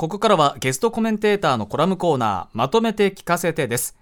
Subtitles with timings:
[0.00, 3.98] ここからはゲストコメンテーターのコラムコーナーまとめて聞かせてです。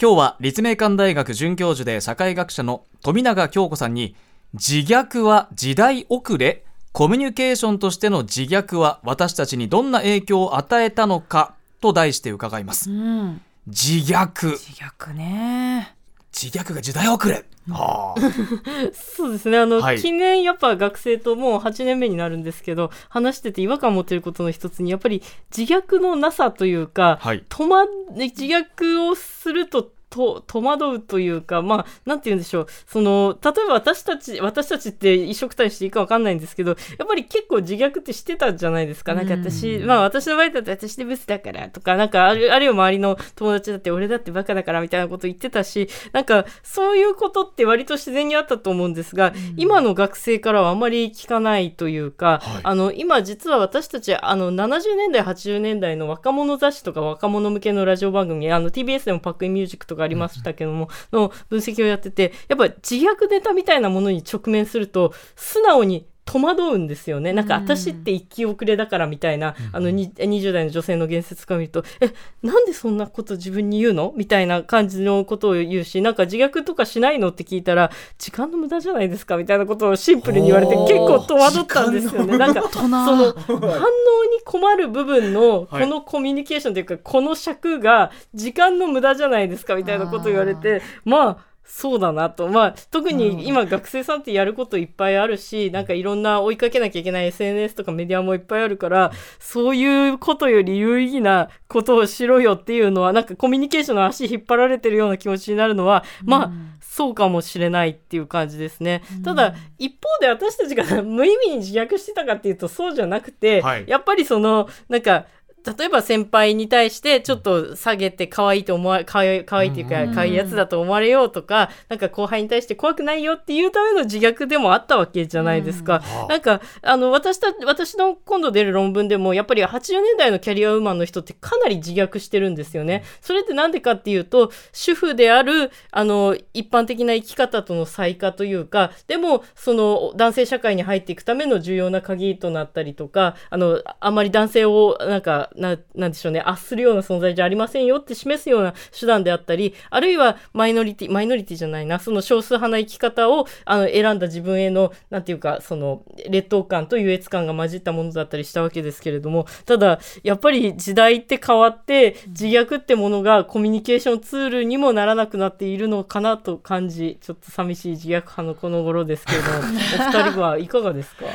[0.00, 4.16] 今日は立命館大学准教授で社会学者の富永京子さんに
[4.54, 15.94] 自虐は時代遅れコミュニケーションとしての自虐は私たちにどんな影響を与えたのかと題して伺います、うん、自虐自虐ね
[16.32, 18.20] 自虐が時代遅れ、はあ。
[18.92, 19.58] そうですね。
[19.58, 20.00] あの、はい。
[20.00, 25.22] 近年やっぱ学生ともう8年目になるんですけど話してて違和感を持っていることの一つにやっぱり
[25.56, 27.44] 自虐のなさというか、はい。
[27.48, 32.66] 戸惑自虐をするとと戸惑うというかまあなんて言うんでしょう。
[32.86, 39.14] その例えば私たち私たちって一緒くたにしていいかわかんないんですけどやっぱり結構自虐ってしてたじゃないですか。
[39.14, 52.60] なんか私、まあ私の場合だと私でブスだからとかなんかあるあるいは周りの友達だって俺だってバカだからみたいなこと言ってたしなんかそういうことって割と自然にあったと思うんですが、今の学生からはあまり聞かないというか、はい。
[52.62, 67.32] あの今実は私たちあの70年代80年代の若者雑誌とか若者向けのラジオ番組あの TBS でもパックインミュージックとかありましたけども、の分析をやっててやっぱ自虐ネタみたいなものに直面すると素直に戸惑うんですよね。
[67.32, 74.12] なんか私って生き遅れだからみたいな、あのに20代の女性の言説から見るとえなんでそんなこと自分に言うの？
[74.16, 82.38] みたいな感じのことを言うしなんか自虐とかしないのって聞いたら時間の無駄じゃないですかみたいなことをシンプルに言われて結構戸惑ったんですよね。
[82.38, 85.82] なんかその反応に困る部分のはい。
[85.82, 109.02] このコミュニケーションというかこの尺が時間の無駄じゃないですかみたいなことを言われてまあそうだなと、まあ、特に今学生さんってやることいっぱいあるしなんかいろんな追いかけなきゃいけない SNS とかメディアもいっぱいあるからそういうことより有意義なことをしろよっていうのはなんかコミュニケーションの足引っ張られてるような気持ちになるのはまあ、そうかもしれないっていう感じですね。
[109.24, 113.84] ただ一方で私たちが 無意味に自虐してたかっていうとそうじゃなくて、はい。
[113.86, 115.26] やっぱりそのなんか
[115.64, 126.02] 例えば先輩に対してちょっと下げて可愛いと思わ可愛い可愛いっていうか可愛いやつだと思われようとか、なんか後輩に対して怖くないよっていうための自虐でもあったわけじゃないですか。
[126.28, 133.04] なんかあの私た私の今度出る論文でもやっぱり80年代のキャリアウーマンの人ってかなり自虐してるんですよね。
[133.20, 146.40] それってなんでかっていうと主婦であるあの一般的な生き方との差異化というかでもその男性社会に入っていくための重要な鍵となったりとかあのあんまり男性をなんかななんでしょうね。
[146.40, 151.98] 圧するような存在じゃありませんよって示すような手段であったりあるいはマイノリティマイノリティじゃないな。
[151.98, 171.26] その少数派な生き方をあの選んだ自分へのなんていうかその劣等感と優越感が混じったものだったりしたわけですけれどもただやっぱり時代って変わって自虐ってものがコミュニケーションツールにもならなくなっているのかなと感じちょっと寂しい自虐派のこの頃ですけれどもお二人はいかがですか？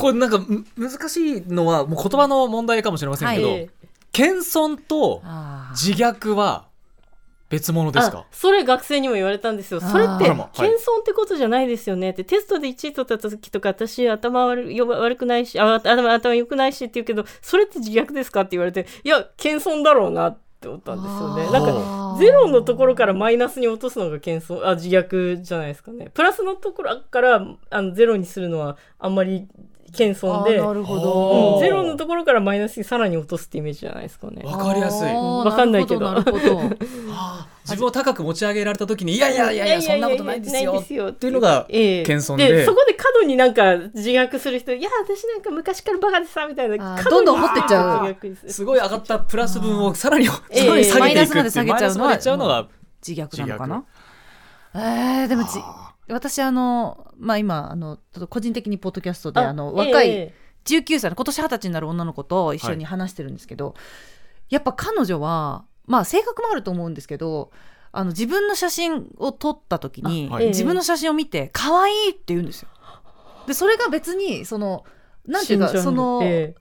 [0.00, 3.80] これなんかむ難しいのはもう言葉の問題かもしれませんけど、ええ
[4.12, 5.22] 謙遜と
[5.70, 6.66] 自虐は
[7.48, 9.80] 別物ですあかそれ学生にも言われたんですよ。
[9.80, 12.10] それって謙遜ってことじゃないですよね。
[12.10, 21.50] って、テストで1位取った時とか私頭悪よ悪くないしあ頭頭良くないしって言うけどそれって自虐ですかって言われていや謙遜だろうなって思ったんですよね。
[21.50, 26.10] なんかゼロのところからマイナスに落とすのが謙遜あ自虐じゃないですかね。
[26.14, 29.48] プラスのところからあのゼロにするのはあんまり
[29.92, 34.42] 謙遜でなるほあど、ーゼロのところからマイナスにさらに落とすってイメージじゃないですかね。
[34.44, 35.08] わかりやすい。
[35.08, 36.10] わかんないけど。
[37.64, 42.02] 自分を高く持ち上げられた時にいやいやいやいやそんなことないですよっていうのがええ。
[42.02, 42.64] 謙遜で。
[42.64, 47.00] そこで過度になんか自虐する人いや私なんか昔からバカでさみたいな。
[47.02, 48.50] どんどん掘ってっちゃう。
[48.50, 50.90] すごい上がったプラス分をさらにさ下げていく。
[50.90, 51.72] っていうマイナスまで下げ
[52.20, 52.66] ちゃうのが
[53.06, 53.84] 自虐なのかな？
[54.74, 55.58] えー、でもじ
[56.12, 60.34] 私あのまあ今あのちょっと個人的にポッドキャストであの若い、え
[60.64, 63.74] 19歳の今年二十歳になる女の子と一緒に話してるんですけど、
[64.50, 67.50] やっぱ彼女はまあ性格もあると思うんですけど
[67.92, 70.48] あの自分の写真を撮った時に、あはい。
[70.48, 72.68] 自分の写真を見て可愛いって言うんですよ。
[73.46, 74.84] でそれが別にその
[75.26, 76.60] なんていうかその、ええ。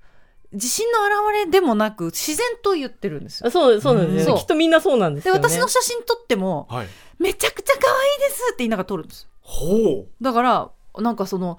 [0.51, 3.47] 自信の表れでもなく自然と言ってるんですよ。
[3.47, 4.41] あそうそうなんですよね。
[4.41, 5.41] きっとみんなそうなんですでよね。
[5.41, 6.87] 私の写真撮ってもはい。
[7.19, 9.27] めちゃくちゃ可愛いですって言いながら撮るんです。
[9.49, 10.07] ほう。
[10.21, 11.57] だからなんかその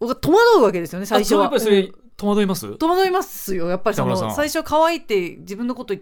[0.00, 1.42] 戸惑うわけですよね最初あは。
[1.44, 2.76] やっぱりそれ戸惑います？
[2.76, 3.68] 戸惑いますよ。
[3.68, 5.94] やっぱりその最初可愛いって自分のこと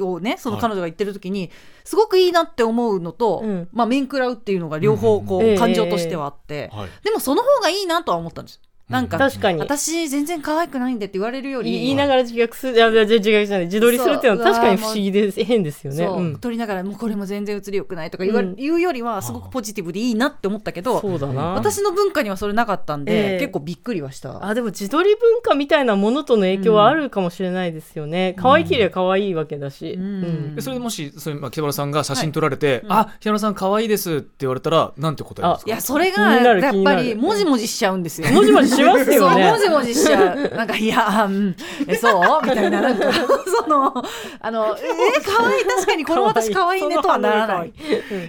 [0.00, 1.50] をねその彼女が言ってる時に、
[1.84, 3.68] すごくいいなって思うのと、うん。
[3.72, 5.58] まあ面食らうっていうのが両方こう、うん。
[5.58, 9.60] 感情としてはあって、はいでもその方がいいなとは思ったんですなんか確かに。
[9.60, 15.42] 私全然可愛くないんでって言われるより言いながら自虐するいやいや自虐じゃない自撮りするっていうのは確かに不思議です。
[15.44, 16.36] 変ですよね。
[16.40, 18.56] 撮りながらもうこれも全然映り良くないとか言わ、うん。
[18.56, 21.52] 言うよりはすごくポジティブでいいなって思ったけど、そうだな。
[21.52, 23.38] 私の文化にはそれなかったんで、ええ。
[23.38, 24.44] 結構びっくりはした。
[24.44, 30.56] あでも自撮り文化みたいなものとの影響はあるかもしれないですよね、可愛ければ可愛いわけだし、うん。
[30.58, 32.92] それでもしそれ、まあ、北村さんが写真撮られて「うん。
[32.92, 35.70] あ北村さん可愛いです」って言われたらなんて答えるんですか？
[35.70, 38.30] いやそれがやっぱりもじもじしちゃうんですよ。
[38.32, 39.44] もじもじしますよね。
[39.48, 40.48] そうもじもじしちゃう。
[40.56, 41.56] なんかいやうん
[41.86, 42.46] えそう？
[42.46, 43.06] みたいななんか
[43.62, 43.92] その
[44.40, 45.64] あのえ可愛い。
[45.64, 47.72] 確かに この私可愛いねとはならない。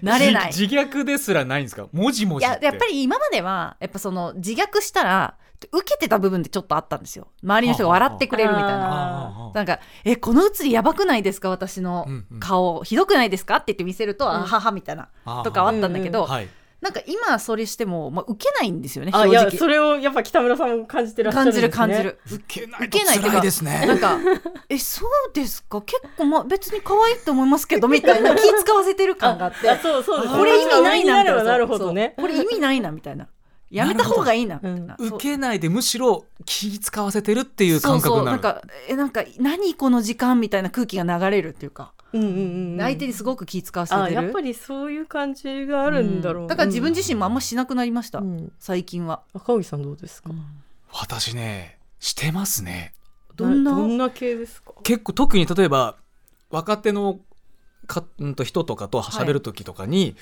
[0.01, 0.48] なれない。
[0.48, 1.88] 自自虐ですらないんですか？
[1.92, 2.59] 文字文字って。
[2.59, 5.36] いややっぱり今まではやっぱその自虐したら
[5.71, 7.27] 受けてた部分ってちょっとあったんですよ。
[7.44, 9.27] 周りの人が笑ってくれるみたいな。
[9.27, 11.50] あなんか「えこの写りやばくないですか？
[11.50, 12.39] 私のうんうん。
[12.39, 15.09] 顔、ひどくないですか?」って言って見せると「あはは」みたいな
[15.44, 16.48] とかはあったんだけど、はい
[16.81, 19.31] なんか今それしても、まあ、受けないんですよねあ正直。
[19.31, 22.41] いやそれをやっぱ北村さんも感じてらっしゃるんです、ね、感じる感じる。
[22.41, 24.17] 受けない受けないですねなんか
[24.67, 25.81] 「えそうですか？
[25.83, 29.69] 結構、まあ、別に可愛いと思いますけど」みたいな気使わせてる感があって。
[29.69, 32.15] あそうそうこれ意味ないなみたいななるほどね。
[32.17, 33.27] これ意味ないなみたいな。
[33.69, 34.95] やめた方がいいなみたいな。
[34.99, 38.41] 受けないでむしろ気使わせてるっていう感覚になる。
[38.41, 38.57] そうそう。
[38.57, 42.79] なんかえなんか何この時間みたいな空気が流れるっていうか、うんうんうんうん。
[42.79, 44.03] 相手にすごく気使わせてる？
[44.03, 46.47] あやっぱりそういう感じがあるんだろう、うん。
[46.47, 48.51] だから自分自身もあんましなくなりました、うん。
[48.59, 50.29] 最近は、赤荻さんどうですか、
[50.93, 52.93] 私ねしてますね。
[53.35, 53.71] どんな？
[53.71, 54.09] どんな？
[54.09, 54.73] 系ですか？
[54.83, 55.95] 結構特に例えば
[56.49, 57.19] 若手の
[57.87, 60.15] か、うん、と人とかと喋る時とかに、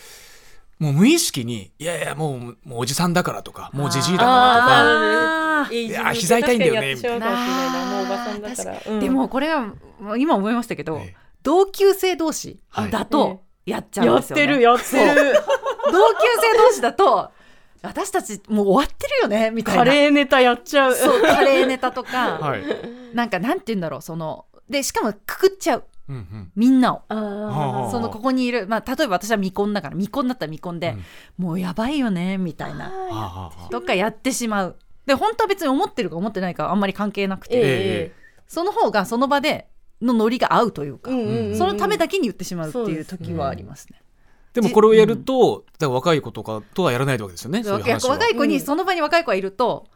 [0.77, 5.73] もう無意識に「いやいやもうもうおじさんだから」とか「もうじじいだから」とか。
[5.73, 7.45] いいや膝痛いんだよね確かにやってし
[7.85, 9.73] まうかもしれないなでもこれは
[10.17, 12.91] 今思いましたけど、ええ同級生同士はい。
[12.91, 14.41] だとやっちゃうんやっですよ、ね。
[14.41, 15.33] てるやってる。
[15.91, 17.31] 同級生同士だと
[17.81, 19.83] 私たちもう終わってるよねみたいな。
[19.85, 20.95] カレーネタやっちゃう。
[20.95, 22.63] そうカレーネタとか、 はい、
[23.13, 25.83] なんかなんて言うんだろうそのでしかもくくっちゃう。
[26.09, 26.51] うんうん。
[26.55, 27.01] みんなを。
[27.07, 27.91] あはあ。
[27.91, 30.97] そのここにいる、まあ、例えば私は未婚だから未婚だったら未婚で、
[31.37, 33.51] もうやばいよねみたいな。
[33.69, 34.75] とかやってしまう。
[35.05, 38.11] で本当は別に思ってるか思ってないかあんまり関係なくて、ええ。
[38.47, 39.67] その方がその場で
[40.01, 44.01] のノリが合うというか、うんうんうんそのためだけに言ってしまうっていう時はありますね。
[44.53, 47.89] でもこれをやると、だから若い子とかとはやらないわけですよね若
[48.27, 48.61] い子に、うん。
[48.61, 49.87] その場に若い子がいると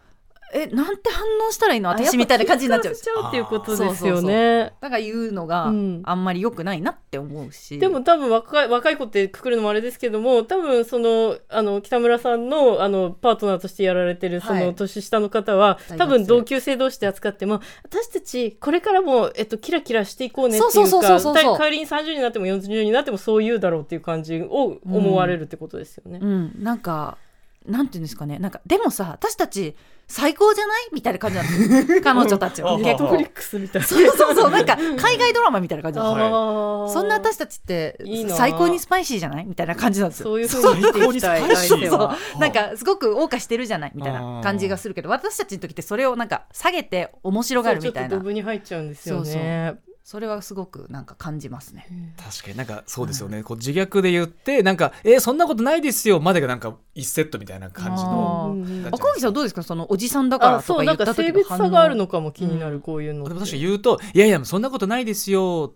[0.54, 1.90] えなんて反応したらいいの？
[1.90, 2.94] あ私みたいな感じになっちゃう。
[2.94, 4.74] っていうことですよね。
[4.82, 6.02] だから言うのがうん。
[6.06, 14.66] あんまり良くないなって思うし、でも多分若い若い子ってくくるのもあれですけども多分そのあの北村さんのあのパートナーとしてやられてるそはい。
[14.66, 15.98] の年下の方は、大学生。
[15.98, 26.20] 多分同級生同士で扱っても私たちこれからも、えっと、キラキラしていこうねっていうかそうそう仮に30になっても40になってもそう言うだろうっていう感じを思われるってことですよね。
[26.22, 27.18] うん、なんか
[27.66, 28.40] なんていうんですかね。
[28.40, 29.76] なんかでもさ私たち
[30.08, 30.90] 最高じゃない？
[30.94, 31.54] みたいな感じなんで
[31.86, 32.02] すよ。
[32.04, 32.78] 彼女たちは。
[32.78, 33.88] ネットフリックスみたいな。
[33.88, 34.52] そうそうそう。
[34.52, 36.90] なんか海外ドラマみたいな感じなんですよ。
[36.90, 38.36] そんな私たちっていいな。
[38.36, 39.46] 最高にスパイシーじゃない？
[39.46, 40.26] みたいな感じなんですよ。
[40.26, 41.42] そういうふうに生きていきたい。
[41.42, 41.78] 最高にスパイシー。
[41.78, 42.18] 相手は。
[42.34, 42.42] そう。
[42.42, 43.92] なんかすごく謳歌してるじゃない？
[43.96, 44.42] みたいな。
[44.44, 48.00] 感じがするけど私たちの時ってそれをなんか下げて面白がるみたいな。
[48.02, 49.74] そうちょっとドブに入っちゃうんですよね。
[49.88, 52.14] それはすごくなんか感じますね。
[52.18, 58.56] 確かになんかそうですよね、こう自虐で言ってなんか「えーそんなことないですよ」までがなんか一セットみたいな感じの
[58.92, 59.64] 赤木さんどうですか？
[59.64, 62.82] そのおじさんだからあとそうなんかか言った時性別差があるのかも気になる、うん。
[62.82, 65.74] こういうのでも確かに言うと「いやいやそんなことないですよ」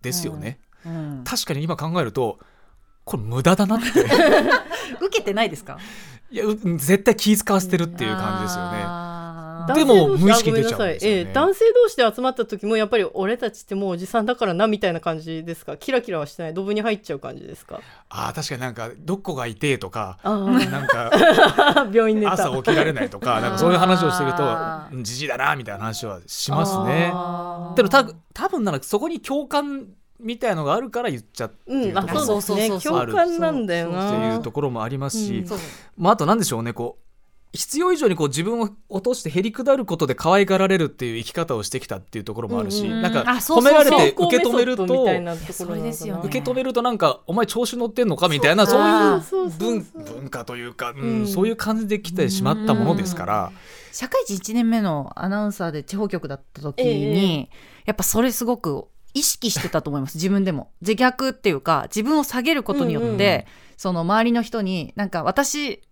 [0.00, 1.22] ですよね、うん。
[1.24, 2.38] 確かに今考えると
[3.04, 3.86] これ無駄だなって。
[5.00, 5.78] 受けてないですか？
[6.30, 8.78] いやう絶対気使わせてるっていう感じですよね
[9.74, 11.18] でも無意識に出ちゃうんですよね。
[11.18, 15.76] ええ男性同士で集まった時もやっぱり俺たちってもうおじさんだからなみたいな感じですか？
[15.76, 16.54] キラキラはしてない。
[16.54, 17.80] ドブに入っちゃう感じですか？
[18.08, 24.44] あー確かになんかどこが痛えとかあなんかあ 病院朝起きられないとかなんかそういう話をしてると
[25.02, 27.10] じじいだなみたいな話はしますね。
[27.14, 27.76] あー。
[27.76, 28.04] でもた
[28.34, 29.86] 多分ならそこに共感
[30.20, 35.44] みたいのがあるから言っちゃってうん、あいうところそうですねそうそうそう共感なんだよってないうところもありますし、
[35.96, 37.02] まあ、あと何でしょうねこう
[37.54, 50.02] 必要以上にこう自分を落としてへりくだることで可愛がられるっていう生き方をしてきたっていうところもあるし、うんうんなんか褒められて受け止めると受け止めるとなんかお前調子乗ってんのかみたいなそうあいうそうそう文そう。
[50.02, 51.26] 文化というか、うんうん。
[51.26, 53.52] そういう感じで来てしまったものですから、
[53.92, 57.50] 社会人1年目のアナウンサーで地方局だった時に、
[57.84, 60.16] やっぱそれすごく意識してたと思います。
[60.16, 60.70] 自分でも。
[60.80, 63.44] 自虐っていうか自分を下げることによって、うんうん。
[63.76, 65.82] その周りの人になんか私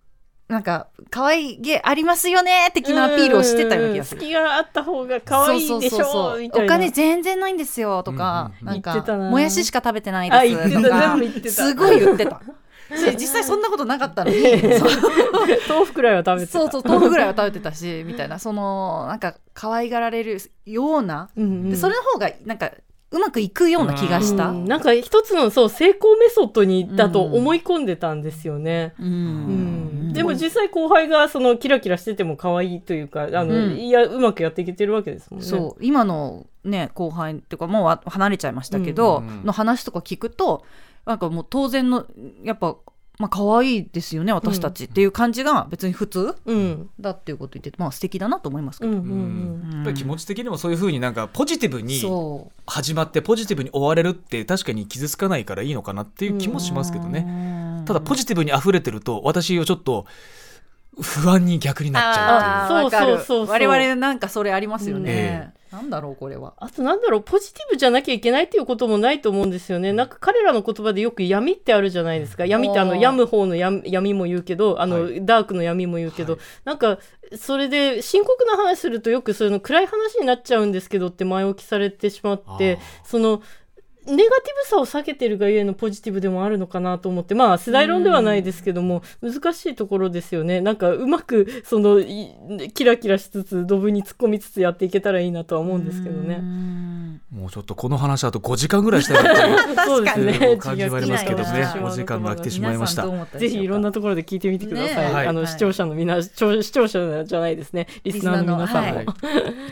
[0.51, 4.21] なんか可愛げありますよね的なアピールをしてたような気がする。
[4.21, 6.65] 隙があった方が可愛いでしょみたいな。
[6.65, 8.03] お金全然ないんですよ。
[8.03, 9.29] とか、うんなんか言ってたな。
[9.29, 11.17] もやししか食べてないあですとか
[11.49, 12.41] すごい言ってた。
[12.97, 14.41] し実際そんなことなかったのに。
[14.77, 14.89] そ う
[15.69, 16.59] 豆腐くらいは食べてた。
[16.59, 18.37] そうそう豆腐ぐらいは食べてたしみたいな。
[18.37, 21.69] そのなんか可愛がられるような、うんうん。
[21.69, 22.71] でそれの方がなんか
[23.11, 24.49] うまくいくような気がした。
[24.49, 24.65] うん。
[24.65, 28.93] なんか一つのそう成功メソッドにだと思い込んでたんですよね。
[28.99, 29.05] うん。
[29.05, 30.13] うん。
[30.13, 33.77] でも実際後輩がそのキラキラしてても可愛いというかあの、うん。
[33.77, 35.45] いやうまくやっていけてるわけですもんね。
[35.45, 35.83] そう。
[35.83, 40.63] 今のね後輩っていうかもうわ離れちゃいましたけど、の話とか聞くと
[41.05, 42.05] なんかもう当然の
[42.43, 42.77] やっぱ
[43.21, 44.85] まあ可愛いですよね私たち。
[44.85, 46.89] っていう感じが別に普通うん。
[46.99, 49.03] だっていうこと言っててまあ素敵だなと思いますけど、やっ
[49.83, 57.21] ぱり気持ち的にもそういうふうになんかポジティブにそ始まってポジティブに終われるって確かに傷つかないからいいのかなっていう気もしますけどね。
[57.21, 60.07] ねただポジティブに溢れてると私をちょっと
[60.99, 63.47] 不安に逆になっちゃうそうそうそうそう。
[63.47, 66.53] 我々なんかそれありますよね、えなんだろうこれは。
[66.57, 69.93] あとなんだろうポジティブじゃなきゃいけないっていうこともないと思うんですよね。
[69.93, 72.45] なんか彼らの言葉でよく闇ってあるじゃないですか。
[72.45, 72.99] 闇ってあのおー。
[72.99, 76.41] 病む方の闇闇も言うけど、あの、はダークの闇も言うけど、はい。
[76.65, 76.99] なんか
[77.37, 83.41] それで深刻な話するとよくそういうの暗い話になっちゃうんですけどって前置きされてしまって、その
[84.07, 92.01] ネガティブさを避けてるがゆえのポジティブでもあるのかなと思ってまあ世代論ではないですけども難しいところですよねなんかうまくその
[92.73, 96.41] キラキラしつつドブに突っ込みつつやっていけたらいいなとは思うんですけどね。
[97.11, 97.21] ん。
[97.31, 100.57] もうちょっとこの話あと5時間ぐらいしたいなっていう そうですね。
[100.57, 101.73] 感じはありますけどね。
[101.83, 103.05] お時間が来てしまいました。
[103.37, 105.27] ぜひいろんなところで聞いてみてください。
[105.27, 105.47] あの、はい。
[105.47, 107.87] 視聴者のみな視聴視聴者じゃないですね。
[108.03, 109.01] リスナーの皆さんも。
[109.01, 109.13] 今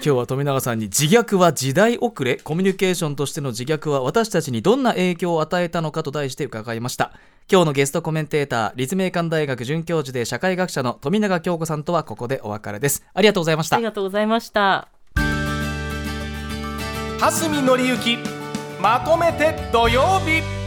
[0.01, 7.12] 日は富永さんに自虐は時代遅れコミュニケーションとしての自虐は私たちにどんな影響を与えたのかと題して伺いました。
[7.51, 13.03] 今日のゲストコメンテーター立命館大学准教授で社会学者の富永京子さんとはここでお別れです。
[13.13, 13.77] ありがとうございました。
[13.77, 14.99] ありがとうございました。
[17.20, 18.18] 蓮見紀之
[18.80, 20.59] まとめて土曜日。